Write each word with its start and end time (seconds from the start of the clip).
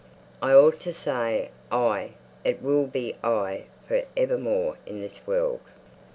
"I 0.41 0.51
ought 0.51 0.79
to 0.79 0.93
say 0.95 1.51
'I;' 1.71 2.13
it 2.43 2.59
will 2.63 2.87
be 2.87 3.15
'I' 3.23 3.65
for 3.87 4.01
evermore 4.17 4.77
in 4.87 4.99
this 4.99 5.27
world." 5.27 5.59